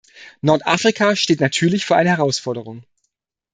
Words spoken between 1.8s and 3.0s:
vor einer Herausforderung.